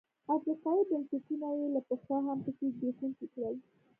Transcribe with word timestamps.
افریقايي 0.35 0.83
بنسټونه 0.89 1.47
یې 1.57 1.67
له 1.75 1.81
پخوا 1.87 2.17
هم 2.27 2.37
پسې 2.45 2.65
زبېښونکي 2.75 3.27
کړل. 3.33 3.55